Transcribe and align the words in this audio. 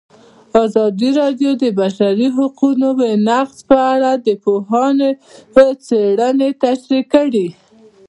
ازادي 0.63 1.09
راډیو 1.21 1.51
د 1.57 1.57
د 1.61 1.63
بشري 1.79 2.27
حقونو 2.37 2.87
نقض 3.27 3.57
په 3.69 3.77
اړه 3.93 4.11
د 4.25 4.27
پوهانو 4.43 5.09
څېړنې 5.85 6.49
تشریح 6.63 7.05
کړې. 7.13 7.47